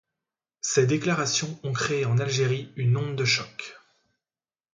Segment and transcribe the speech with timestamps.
[0.61, 3.77] Ces déclarations ont créé en Algérie une onde de choc.